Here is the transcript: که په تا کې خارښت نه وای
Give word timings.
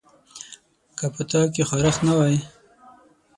که 0.97 1.05
په 1.15 1.21
تا 1.29 1.41
کې 1.53 1.63
خارښت 1.69 2.01
نه 2.07 2.13
وای 2.17 2.37